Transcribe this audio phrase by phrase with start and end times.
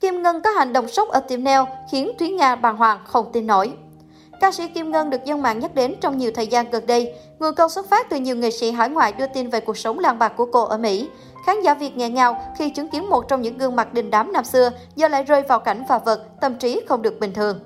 [0.00, 1.60] Kim Ngân có hành động sốc ở tiệm nail
[1.90, 3.72] khiến Thúy Nga bàng hoàng không tin nổi.
[4.40, 7.14] Ca sĩ Kim Ngân được dân mạng nhắc đến trong nhiều thời gian gần đây.
[7.38, 9.98] Nguồn câu xuất phát từ nhiều nghệ sĩ hải ngoại đưa tin về cuộc sống
[9.98, 11.08] lang bạc của cô ở Mỹ.
[11.46, 14.32] Khán giả Việt nghẹn ngào khi chứng kiến một trong những gương mặt đình đám
[14.32, 17.60] năm xưa giờ lại rơi vào cảnh và vật, tâm trí không được bình thường.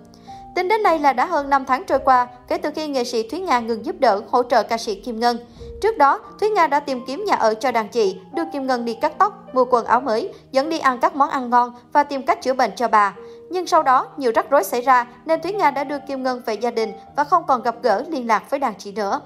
[0.54, 3.28] Tính đến nay là đã hơn 5 tháng trôi qua kể từ khi nghệ sĩ
[3.28, 5.38] Thúy Nga ngừng giúp đỡ hỗ trợ ca sĩ Kim Ngân.
[5.80, 8.84] Trước đó, Thúy Nga đã tìm kiếm nhà ở cho đàn chị, đưa Kim Ngân
[8.84, 12.02] đi cắt tóc, mua quần áo mới, dẫn đi ăn các món ăn ngon và
[12.02, 13.14] tìm cách chữa bệnh cho bà.
[13.50, 16.42] Nhưng sau đó, nhiều rắc rối xảy ra nên Thúy Nga đã đưa Kim Ngân
[16.46, 19.20] về gia đình và không còn gặp gỡ liên lạc với đàn chị nữa.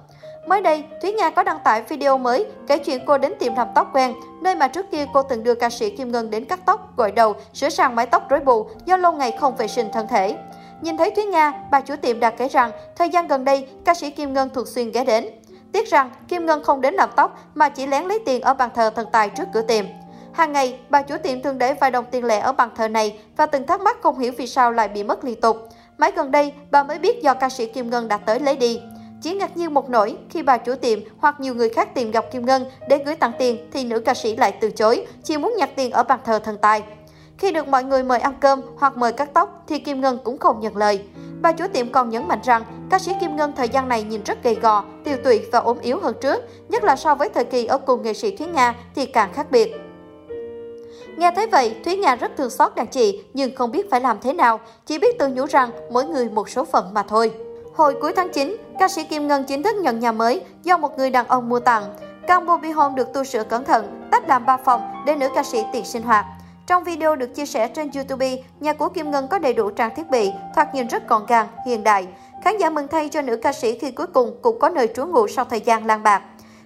[0.47, 3.69] Mới đây, Thúy Nga có đăng tải video mới kể chuyện cô đến tiệm làm
[3.75, 6.61] tóc quen, nơi mà trước kia cô từng đưa ca sĩ Kim Ngân đến cắt
[6.67, 9.93] tóc, gội đầu, sửa sang mái tóc rối bù do lâu ngày không vệ sinh
[9.93, 10.37] thân thể.
[10.81, 13.95] Nhìn thấy Thúy Nga, bà chủ tiệm đã kể rằng thời gian gần đây, ca
[13.95, 15.29] sĩ Kim Ngân thường xuyên ghé đến.
[15.75, 18.71] Tiếc rằng Kim Ngân không đến làm tóc mà chỉ lén lấy tiền ở bàn
[18.75, 19.85] thờ thần tài trước cửa tiệm.
[20.33, 23.19] Hàng ngày, bà chủ tiệm thường để vài đồng tiền lẻ ở bàn thờ này
[23.37, 25.69] và từng thắc mắc không hiểu vì sao lại bị mất liên tục.
[25.99, 28.81] Mãi gần đây, bà mới biết do ca sĩ Kim Ngân đã tới lấy đi.
[29.23, 32.25] Chỉ ngạc nhiên một nỗi khi bà chủ tiệm hoặc nhiều người khác tìm gặp
[32.33, 35.55] Kim Ngân để gửi tặng tiền thì nữ ca sĩ lại từ chối, chỉ muốn
[35.59, 36.83] nhặt tiền ở bàn thờ thần tài.
[37.39, 40.39] Khi được mọi người mời ăn cơm hoặc mời cắt tóc thì Kim Ngân cũng
[40.39, 41.05] không nhận lời.
[41.43, 44.23] Bà chủ tiệm còn nhấn mạnh rằng ca sĩ Kim Ngân thời gian này nhìn
[44.23, 47.45] rất gầy gò, tiêu tụy và ốm yếu hơn trước, nhất là so với thời
[47.45, 49.75] kỳ ở cùng nghệ sĩ Thúy Nga thì càng khác biệt.
[51.17, 54.19] Nghe thấy vậy, Thúy Nga rất thương xót đàn chị nhưng không biết phải làm
[54.23, 57.33] thế nào, chỉ biết tự nhủ rằng mỗi người một số phận mà thôi.
[57.75, 60.99] Hồi cuối tháng 9, ca sĩ Kim Ngân chính thức nhận nhà mới do một
[60.99, 61.85] người đàn ông mua tặng.
[62.27, 65.43] Căn Bobby Home được tu sửa cẩn thận, tách làm 3 phòng để nữ ca
[65.43, 66.25] sĩ tiện sinh hoạt.
[66.67, 69.95] Trong video được chia sẻ trên YouTube, nhà của Kim Ngân có đầy đủ trang
[69.97, 72.07] thiết bị, thoạt nhìn rất gọn gàng, hiện đại.
[72.45, 75.07] Khán giả mừng thay cho nữ ca sĩ khi cuối cùng cũng có nơi trú
[75.07, 76.23] ngụ sau thời gian lang bạc.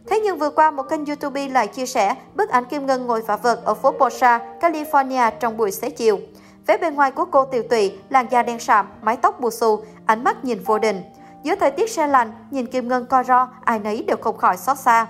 [0.07, 3.23] Thế nhưng vừa qua, một kênh YouTube lại chia sẻ bức ảnh Kim Ngân ngồi
[3.23, 6.19] vả vật ở phố Posa, California trong buổi xế chiều.
[6.67, 9.83] Vẻ bề ngoài của cô tiều tụy, làn da đen sạm, mái tóc bù xù,
[10.07, 11.03] ánh mắt nhìn vô định.
[11.43, 14.57] Giữa thời tiết se lạnh, nhìn Kim Ngân co ro, ai nấy đều không khỏi
[14.57, 15.07] xót xa.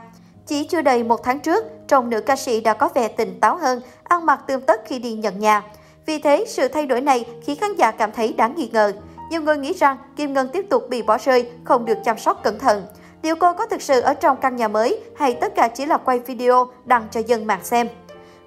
[0.48, 3.56] Chỉ chưa đầy một tháng trước, trông nữ ca sĩ đã có vẻ tỉnh táo
[3.56, 5.62] hơn, ăn mặc tươm tất khi đi nhận nhà.
[6.06, 8.92] Vì thế, sự thay đổi này khiến khán giả cảm thấy đáng nghi ngờ.
[9.31, 12.41] Nhiều người nghĩ rằng Kim Ngân tiếp tục bị bỏ rơi, không được chăm sóc
[12.42, 12.86] cẩn thận.
[13.22, 15.97] Liệu cô có thực sự ở trong căn nhà mới hay tất cả chỉ là
[15.97, 17.88] quay video đăng cho dân mạng xem?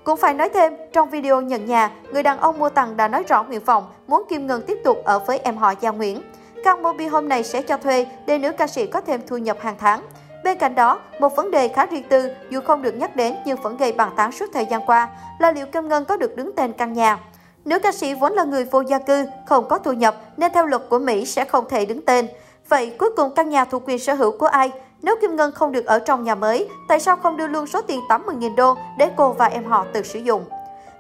[0.03, 3.23] Cũng phải nói thêm, trong video nhận nhà, người đàn ông mua tặng đã nói
[3.23, 6.22] rõ nguyện vọng muốn Kim Ngân tiếp tục ở với em họ Gia Nguyễn.
[6.63, 9.57] Căn Mobi Home này sẽ cho thuê để nữ ca sĩ có thêm thu nhập
[9.62, 10.01] hàng tháng.
[10.44, 13.62] Bên cạnh đó, một vấn đề khá riêng tư dù không được nhắc đến nhưng
[13.62, 15.09] vẫn gây bàn tán suốt thời gian qua
[15.40, 17.19] là liệu Kim Ngân có được đứng tên căn nhà.
[17.66, 20.66] Nữ ca sĩ vốn là người vô gia cư, không có thu nhập nên theo
[20.66, 22.28] luật của Mỹ sẽ không thể đứng tên.
[22.69, 24.72] Vậy cuối cùng căn nhà thuộc quyền sở hữu của ai?
[25.01, 27.81] Nếu Kim Ngân không được ở trong nhà mới, tại sao không đưa luôn số
[27.81, 30.44] tiền 80.000 đô để cô và em họ tự sử dụng?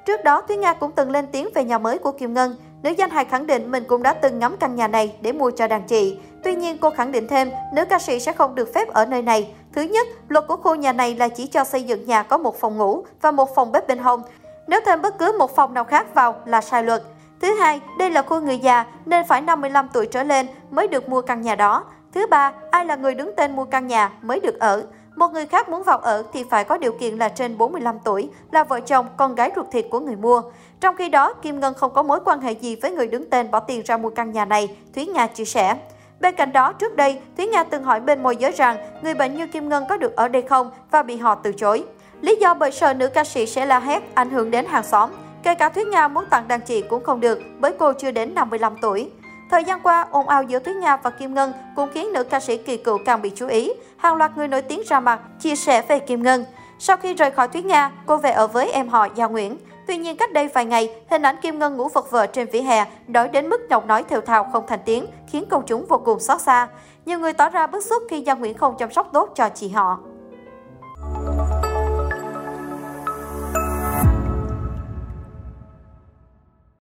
[0.05, 2.55] Trước đó, Thúy Nga cũng từng lên tiếng về nhà mới của Kim Ngân.
[2.83, 5.51] Nữ danh hài khẳng định mình cũng đã từng ngắm căn nhà này để mua
[5.51, 6.17] cho đàn chị.
[6.51, 9.21] Tuy nhiên, cô khẳng định thêm, nữ ca sĩ sẽ không được phép ở nơi
[9.21, 9.53] này.
[9.73, 12.59] Thứ nhất, luật của khu nhà này là chỉ cho xây dựng nhà có một
[12.59, 14.21] phòng ngủ và một phòng bếp bên hông.
[14.67, 17.03] Nếu thêm bất cứ một phòng nào khác vào là sai luật.
[17.41, 21.09] Thứ hai, đây là khu người già nên phải 55 tuổi trở lên mới được
[21.09, 21.85] mua căn nhà đó.
[22.13, 24.83] Thứ ba, ai là người đứng tên mua căn nhà mới được ở.
[25.15, 28.29] Một người khác muốn vào ở thì phải có điều kiện là trên 45 tuổi,
[28.51, 30.41] là vợ chồng, con gái ruột thịt của người mua.
[30.79, 33.51] Trong khi đó, Kim Ngân không có mối quan hệ gì với người đứng tên
[33.51, 35.75] bỏ tiền ra mua căn nhà này, Thúy Nga chia sẻ.
[36.21, 39.37] Bên cạnh đó, trước đây, Thúy Nga từng hỏi bên môi giới rằng người bệnh
[39.37, 41.83] như Kim Ngân có được ở đây không và bị họ từ chối.
[42.21, 45.09] Lý do bởi sợ nữ ca sĩ sẽ la hét, ảnh hưởng đến hàng xóm.
[45.43, 48.35] Kể cả Thúy Nga muốn tặng đàn chị cũng không được bởi cô chưa đến
[48.35, 49.11] 55 tuổi.
[49.51, 52.39] Thời gian qua, ồn ào giữa Thúy Nga và Kim Ngân cũng khiến nữ ca
[52.39, 53.71] sĩ kỳ cựu càng bị chú ý.
[53.97, 56.45] Hàng loạt người nổi tiếng ra mặt chia sẻ về Kim Ngân.
[56.79, 59.57] Sau khi rời khỏi Thúy Nga, cô về ở với em họ Gia Nguyễn.
[59.91, 62.61] Tuy nhiên cách đây vài ngày, hình ảnh Kim Ngân ngủ vật vờ trên vỉa
[62.61, 66.01] hè đổi đến mức nhọc nói thều thào không thành tiếng, khiến công chúng vô
[66.05, 66.67] cùng xót xa.
[67.05, 69.69] Nhiều người tỏ ra bức xúc khi Gia Nguyễn không chăm sóc tốt cho chị
[69.69, 69.99] họ.